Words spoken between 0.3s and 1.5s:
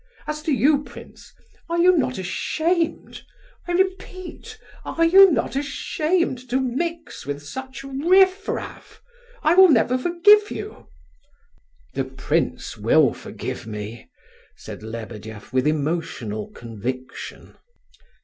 to you, prince,